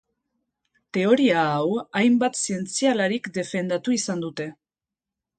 [0.97, 1.67] Teoria hau
[1.99, 4.49] hainbat zientzialarik defendatu izan dute.